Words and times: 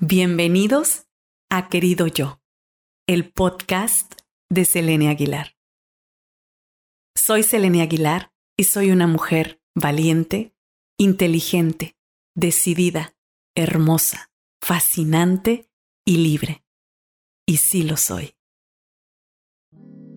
Bienvenidos 0.00 1.06
a 1.48 1.68
Querido 1.68 2.06
Yo, 2.06 2.40
el 3.06 3.32
podcast 3.32 4.12
de 4.50 4.64
Selene 4.64 5.08
Aguilar. 5.08 5.56
Soy 7.16 7.42
Selene 7.42 7.82
Aguilar 7.82 8.32
y 8.56 8.64
soy 8.64 8.90
una 8.90 9.06
mujer 9.06 9.62
valiente, 9.74 10.54
inteligente, 10.98 11.96
decidida, 12.34 13.16
hermosa, 13.54 14.30
fascinante 14.60 15.70
y 16.04 16.18
libre. 16.18 16.64
Y 17.46 17.56
sí 17.56 17.84
lo 17.84 17.96
soy. 17.96 18.34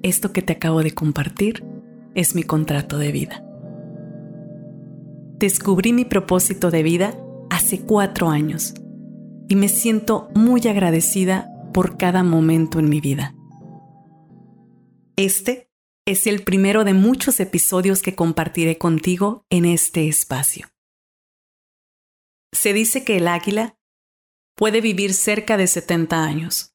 Esto 0.03 0.33
que 0.33 0.41
te 0.41 0.53
acabo 0.53 0.83
de 0.83 0.93
compartir 0.93 1.65
es 2.15 2.35
mi 2.35 2.43
contrato 2.43 2.97
de 2.97 3.11
vida. 3.11 3.44
Descubrí 5.37 5.91
mi 5.91 6.05
propósito 6.05 6.71
de 6.71 6.81
vida 6.81 7.19
hace 7.49 7.81
cuatro 7.81 8.29
años 8.29 8.73
y 9.49 9.57
me 9.57 9.67
siento 9.67 10.29
muy 10.33 10.65
agradecida 10.65 11.49
por 11.73 11.97
cada 11.97 12.23
momento 12.23 12.79
en 12.79 12.87
mi 12.87 13.01
vida. 13.01 13.35
Este 15.17 15.69
es 16.05 16.25
el 16.25 16.45
primero 16.45 16.85
de 16.85 16.93
muchos 16.93 17.41
episodios 17.41 18.01
que 18.01 18.15
compartiré 18.15 18.77
contigo 18.77 19.45
en 19.49 19.65
este 19.65 20.07
espacio. 20.07 20.69
Se 22.53 22.71
dice 22.71 23.03
que 23.03 23.17
el 23.17 23.27
águila 23.27 23.77
puede 24.55 24.79
vivir 24.79 25.13
cerca 25.13 25.57
de 25.57 25.67
70 25.67 26.23
años. 26.23 26.73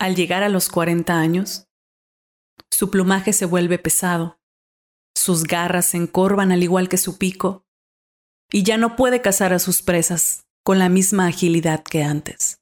Al 0.00 0.16
llegar 0.16 0.42
a 0.42 0.48
los 0.48 0.68
40 0.68 1.16
años, 1.16 1.68
su 2.72 2.90
plumaje 2.90 3.32
se 3.32 3.46
vuelve 3.46 3.78
pesado, 3.78 4.40
sus 5.16 5.44
garras 5.44 5.86
se 5.86 5.96
encorvan 5.96 6.50
al 6.50 6.64
igual 6.64 6.88
que 6.88 6.96
su 6.96 7.18
pico, 7.18 7.67
y 8.50 8.62
ya 8.62 8.78
no 8.78 8.96
puede 8.96 9.20
cazar 9.20 9.52
a 9.52 9.58
sus 9.58 9.82
presas 9.82 10.46
con 10.64 10.78
la 10.78 10.88
misma 10.88 11.26
agilidad 11.26 11.82
que 11.82 12.02
antes. 12.02 12.60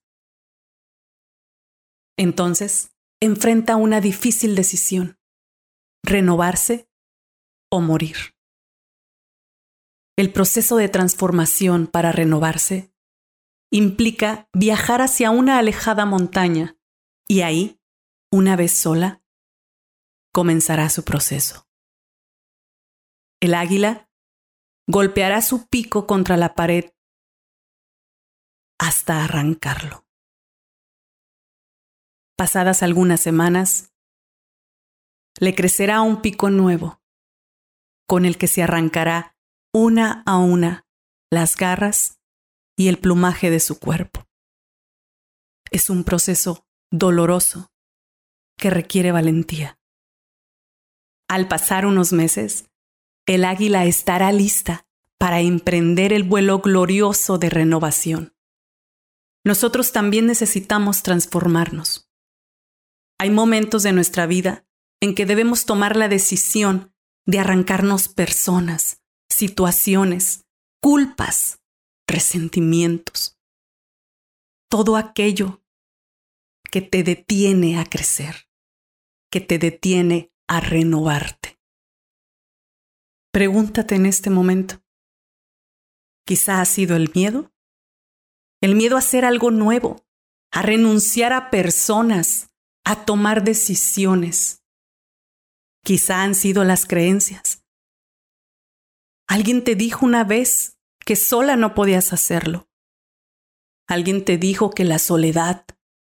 Entonces, 2.17 2.97
enfrenta 3.21 3.77
una 3.77 4.01
difícil 4.01 4.55
decisión, 4.55 5.19
renovarse 6.03 6.89
o 7.71 7.81
morir. 7.81 8.17
El 10.17 10.33
proceso 10.33 10.77
de 10.77 10.89
transformación 10.89 11.87
para 11.87 12.11
renovarse 12.11 12.91
implica 13.71 14.49
viajar 14.55 15.03
hacia 15.03 15.31
una 15.31 15.59
alejada 15.59 16.07
montaña 16.07 16.79
y 17.29 17.43
ahí, 17.43 17.81
una 18.31 18.57
vez 18.57 18.73
sola, 18.73 19.23
comenzará 20.33 20.89
su 20.89 21.05
proceso. 21.05 21.67
El 23.41 23.55
águila 23.55 24.06
golpeará 24.87 25.43
su 25.43 25.67
pico 25.67 26.07
contra 26.07 26.37
la 26.37 26.55
pared 26.55 26.93
hasta 28.79 29.25
arrancarlo. 29.25 30.07
Pasadas 32.37 32.83
algunas 32.83 33.21
semanas, 33.21 33.93
le 35.39 35.55
crecerá 35.55 36.03
un 36.03 36.21
pico 36.21 36.51
nuevo, 36.51 37.01
con 38.07 38.25
el 38.25 38.39
que 38.39 38.47
se 38.47 38.63
arrancará 38.63 39.37
una 39.73 40.23
a 40.27 40.39
una 40.39 40.87
las 41.31 41.57
garras 41.57 42.21
y 42.77 42.89
el 42.89 42.99
plumaje 42.99 43.51
de 43.51 43.61
su 43.61 43.79
cuerpo. 43.79 44.27
Es 45.71 45.91
un 45.91 46.05
proceso 46.05 46.67
doloroso 46.91 47.73
que 48.59 48.71
requiere 48.71 49.13
valentía. 49.13 49.79
Al 51.29 51.49
pasar 51.49 51.87
unos 51.87 52.13
meses, 52.13 52.71
el 53.27 53.45
águila 53.45 53.85
estará 53.85 54.33
lista 54.33 54.87
para 55.19 55.41
emprender 55.41 56.13
el 56.13 56.25
vuelo 56.25 56.61
glorioso 56.61 57.39
de 57.39 57.51
renovación 57.51 58.37
nosotros 59.47 59.93
también 59.93 60.27
necesitamos 60.27 61.05
transformarnos. 61.05 62.11
Hay 63.17 63.31
momentos 63.31 63.85
de 63.85 63.93
nuestra 63.93 64.27
vida 64.27 64.67
en 65.01 65.15
que 65.15 65.25
debemos 65.25 65.67
tomar 65.67 65.95
la 65.95 66.09
decisión 66.09 66.93
de 67.27 67.39
arrancarnos 67.39 68.09
personas, 68.09 69.05
situaciones, 69.29 70.47
culpas, 70.83 71.61
resentimientos, 72.09 73.39
todo 74.69 74.97
aquello 74.97 75.63
que 76.73 76.83
te 76.83 77.05
detiene 77.05 77.79
a 77.79 77.85
crecer, 77.85 78.49
que 79.31 79.41
te 79.41 79.61
detiene 79.61 80.33
a 80.49 80.59
renovarte. 80.59 81.56
Pregúntate 83.37 83.97
en 83.97 84.07
este 84.07 84.31
momento, 84.31 84.83
quizá 86.27 86.63
ha 86.63 86.65
sido 86.65 86.97
el 86.97 87.13
miedo, 87.15 87.53
el 88.63 88.75
miedo 88.75 88.97
a 88.97 89.01
hacer 89.01 89.27
algo 89.27 89.51
nuevo, 89.51 90.07
a 90.51 90.63
renunciar 90.63 91.35
a 91.35 91.51
personas, 91.51 92.51
a 92.83 93.05
tomar 93.05 93.45
decisiones. 93.45 94.65
Quizá 95.85 96.23
han 96.23 96.35
sido 96.35 96.65
las 96.65 96.87
creencias. 96.87 97.63
Alguien 99.29 99.65
te 99.65 99.75
dijo 99.75 100.07
una 100.07 100.25
vez 100.25 100.79
que 101.05 101.15
sola 101.15 101.57
no 101.57 101.75
podías 101.75 102.15
hacerlo. 102.15 102.71
Alguien 103.87 104.25
te 104.25 104.39
dijo 104.39 104.71
que 104.71 104.85
la 104.85 104.99
soledad 104.99 105.67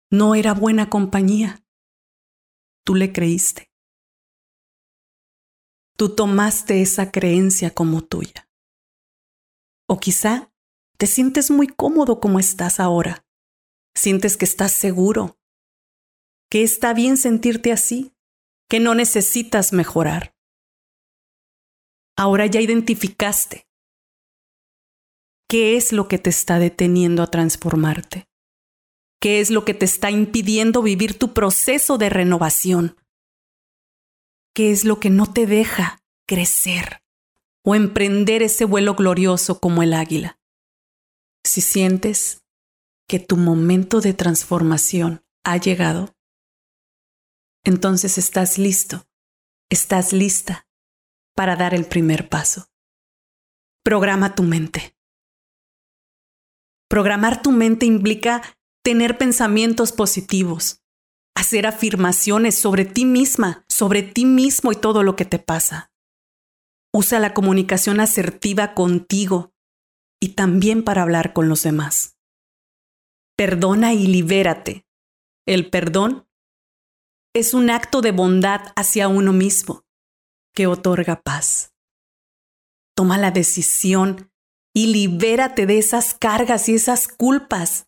no 0.09 0.33
era 0.33 0.55
buena 0.55 0.89
compañía. 0.89 1.63
Tú 2.83 2.95
le 2.95 3.13
creíste. 3.13 3.70
Tú 6.01 6.09
tomaste 6.09 6.81
esa 6.81 7.11
creencia 7.11 7.75
como 7.75 8.01
tuya. 8.01 8.49
O 9.87 9.99
quizá 9.99 10.51
te 10.97 11.05
sientes 11.05 11.51
muy 11.51 11.67
cómodo 11.67 12.19
como 12.19 12.39
estás 12.39 12.79
ahora. 12.79 13.23
Sientes 13.93 14.35
que 14.35 14.45
estás 14.45 14.71
seguro, 14.71 15.37
que 16.49 16.63
está 16.63 16.95
bien 16.95 17.17
sentirte 17.17 17.71
así, 17.71 18.15
que 18.67 18.79
no 18.79 18.95
necesitas 18.95 19.73
mejorar. 19.73 20.35
Ahora 22.17 22.47
ya 22.47 22.61
identificaste 22.61 23.67
qué 25.47 25.77
es 25.77 25.93
lo 25.93 26.07
que 26.07 26.17
te 26.17 26.31
está 26.31 26.57
deteniendo 26.57 27.21
a 27.21 27.29
transformarte, 27.29 28.27
qué 29.19 29.39
es 29.39 29.51
lo 29.51 29.65
que 29.65 29.75
te 29.75 29.85
está 29.85 30.09
impidiendo 30.09 30.81
vivir 30.81 31.19
tu 31.19 31.35
proceso 31.35 31.99
de 31.99 32.09
renovación, 32.09 32.97
qué 34.53 34.71
es 34.71 34.85
lo 34.85 34.99
que 34.99 35.09
no 35.09 35.31
te 35.31 35.45
deja 35.45 36.03
crecer 36.27 37.01
o 37.63 37.75
emprender 37.75 38.41
ese 38.43 38.65
vuelo 38.65 38.95
glorioso 38.95 39.59
como 39.59 39.83
el 39.83 39.93
águila 39.93 40.41
si 41.43 41.61
sientes 41.61 42.43
que 43.07 43.19
tu 43.19 43.37
momento 43.37 44.01
de 44.01 44.13
transformación 44.13 45.25
ha 45.43 45.57
llegado, 45.57 46.15
entonces 47.63 48.17
estás 48.17 48.57
listo, 48.57 49.07
estás 49.69 50.13
lista 50.13 50.67
para 51.35 51.55
dar 51.55 51.73
el 51.73 51.85
primer 51.85 52.29
paso. 52.29 52.67
Programa 53.83 54.35
tu 54.35 54.43
mente. 54.43 54.95
Programar 56.87 57.41
tu 57.41 57.51
mente 57.51 57.85
implica 57.85 58.41
tener 58.83 59.17
pensamientos 59.17 59.91
positivos, 59.91 60.80
hacer 61.35 61.67
afirmaciones 61.67 62.59
sobre 62.59 62.85
ti 62.85 63.05
misma, 63.05 63.65
sobre 63.69 64.03
ti 64.03 64.25
mismo 64.25 64.71
y 64.71 64.75
todo 64.75 65.03
lo 65.03 65.15
que 65.15 65.25
te 65.25 65.39
pasa. 65.39 65.91
Usa 66.93 67.19
la 67.19 67.33
comunicación 67.33 67.99
asertiva 67.99 68.73
contigo 68.73 69.53
y 70.21 70.29
también 70.29 70.83
para 70.83 71.01
hablar 71.01 71.33
con 71.33 71.49
los 71.49 71.63
demás. 71.63 72.17
Perdona 73.37 73.93
y 73.93 74.07
libérate. 74.07 74.85
El 75.47 75.69
perdón 75.69 76.27
es 77.33 77.53
un 77.53 77.69
acto 77.69 78.01
de 78.01 78.11
bondad 78.11 78.73
hacia 78.75 79.07
uno 79.07 79.33
mismo 79.33 79.83
que 80.53 80.67
otorga 80.67 81.21
paz. 81.21 81.73
Toma 82.95 83.17
la 83.17 83.31
decisión 83.31 84.31
y 84.73 84.87
libérate 84.87 85.65
de 85.65 85.77
esas 85.79 86.13
cargas 86.13 86.69
y 86.69 86.75
esas 86.75 87.07
culpas. 87.07 87.87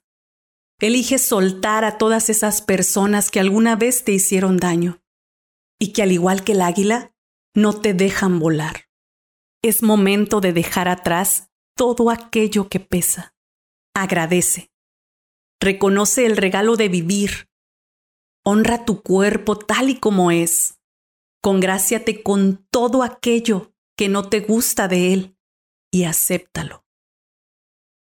Elige 0.84 1.18
soltar 1.18 1.86
a 1.86 1.98
todas 1.98 2.30
esas 2.30 2.62
personas 2.62 3.32
que 3.32 3.40
alguna 3.40 3.78
vez 3.78 4.04
te 4.04 4.12
hicieron 4.12 4.58
daño 4.58 5.02
y 5.80 5.94
que 5.94 6.04
al 6.04 6.12
igual 6.12 6.44
que 6.44 6.52
el 6.52 6.62
águila, 6.62 7.16
no 7.56 7.80
te 7.80 7.94
dejan 7.94 8.38
volar. 8.38 8.90
Es 9.62 9.82
momento 9.82 10.42
de 10.42 10.52
dejar 10.52 10.90
atrás 10.90 11.50
todo 11.78 12.10
aquello 12.10 12.68
que 12.68 12.82
pesa. 12.82 13.34
Agradece. 13.96 14.74
Reconoce 15.62 16.26
el 16.26 16.36
regalo 16.36 16.76
de 16.76 16.90
vivir. 16.90 17.50
Honra 18.44 18.84
tu 18.84 19.04
cuerpo 19.04 19.58
tal 19.58 19.90
y 19.90 20.02
como 20.02 20.32
es. 20.32 20.82
Congráciate 21.42 22.24
con 22.24 22.68
todo 22.70 23.04
aquello 23.04 23.74
que 23.96 24.10
no 24.10 24.28
te 24.28 24.42
gusta 24.42 24.90
de 24.90 25.14
él 25.14 25.38
y 25.94 26.04
acéptalo. 26.04 26.86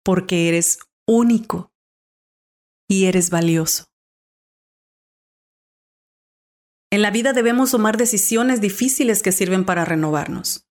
Porque 0.03 0.49
eres 0.49 0.81
único 1.07 1.72
y 2.93 3.07
eres 3.07 3.31
valioso. 3.31 3.85
En 6.91 7.03
la 7.03 7.11
vida 7.11 7.33
debemos 7.33 7.71
tomar 7.71 7.97
decisiones 7.97 8.61
difíciles 8.61 9.23
que 9.23 9.33
sirven 9.33 9.65
para 9.65 9.85
renovarnos. 9.85 10.67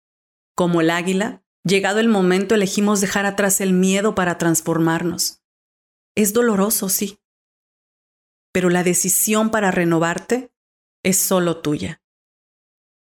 Como 0.56 0.82
el 0.82 0.92
águila, 0.92 1.44
Llegado 1.64 2.00
el 2.00 2.08
momento, 2.08 2.56
elegimos 2.56 3.02
dejar 3.02 3.26
atrás 3.26 3.62
el 3.62 3.74
miedo 3.74 4.16
para 4.16 4.38
transformarnos. 4.38 5.42
Es 6.16 6.34
doloroso, 6.34 6.90
sí, 6.90 7.20
pero 8.52 8.70
la 8.70 8.84
decisión 8.84 9.52
para 9.52 9.70
renovarte 9.70 10.52
es 11.04 11.18
solo 11.18 11.62
tuya. 11.62 12.02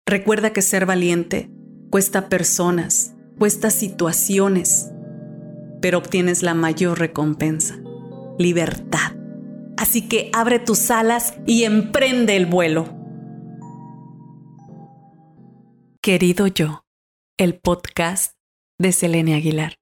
Recuerda 0.05 0.53
que 0.53 0.61
ser 0.61 0.85
valiente 0.85 1.49
cuesta 1.89 2.29
personas, 2.29 3.15
cuesta 3.37 3.71
situaciones, 3.71 4.91
pero 5.81 5.97
obtienes 5.97 6.43
la 6.43 6.53
mayor 6.53 6.99
recompensa, 6.99 7.81
libertad. 8.41 9.15
Así 9.77 10.07
que 10.07 10.29
abre 10.33 10.59
tus 10.59 10.91
alas 10.91 11.35
y 11.47 11.63
emprende 11.63 12.35
el 12.35 12.45
vuelo. 12.45 12.97
Querido 16.01 16.47
yo, 16.47 16.83
el 17.37 17.59
podcast 17.59 18.33
de 18.79 18.91
Selene 18.91 19.35
Aguilar. 19.35 19.80